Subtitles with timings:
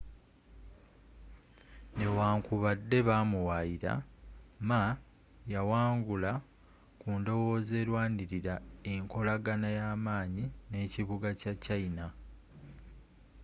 [1.97, 3.93] newankubadde ba muwaayira
[4.69, 4.81] ma
[5.53, 6.31] yawangula
[7.01, 8.55] ku ndowooza erwanirira
[8.93, 12.05] enkolagana ey'amaanyi n'ekibuga kya china